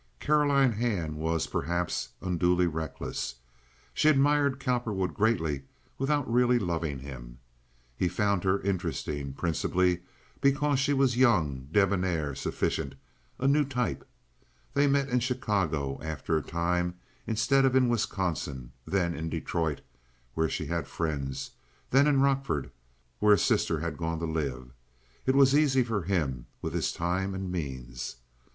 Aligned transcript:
Caroline 0.19 0.71
Hand 0.71 1.15
was, 1.17 1.45
perhaps, 1.45 2.09
unduly 2.23 2.65
reckless. 2.65 3.35
She 3.93 4.09
admired 4.09 4.59
Cowperwood 4.59 5.13
greatly 5.13 5.61
without 5.99 6.27
really 6.27 6.57
loving 6.57 6.97
him. 6.97 7.37
He 7.95 8.07
found 8.07 8.43
her 8.43 8.59
interesting, 8.61 9.31
principally 9.33 9.99
because 10.41 10.79
she 10.79 10.91
was 10.91 11.17
young, 11.17 11.67
debonair, 11.71 12.33
sufficient—a 12.33 13.47
new 13.47 13.63
type. 13.63 14.03
They 14.73 14.87
met 14.87 15.07
in 15.07 15.19
Chicago 15.19 16.01
after 16.01 16.35
a 16.35 16.41
time 16.41 16.95
instead 17.27 17.63
of 17.63 17.75
in 17.75 17.87
Wisconsin, 17.87 18.71
then 18.87 19.13
in 19.13 19.29
Detroit 19.29 19.81
(where 20.33 20.49
she 20.49 20.65
had 20.65 20.87
friends), 20.87 21.51
then 21.91 22.07
in 22.07 22.21
Rockford, 22.21 22.71
where 23.19 23.35
a 23.35 23.37
sister 23.37 23.81
had 23.81 23.97
gone 23.99 24.17
to 24.17 24.25
live. 24.25 24.71
It 25.27 25.35
was 25.35 25.53
easy 25.55 25.83
for 25.83 26.01
him 26.01 26.47
with 26.59 26.73
his 26.73 26.91
time 26.91 27.35
and 27.35 27.51
means. 27.51 28.15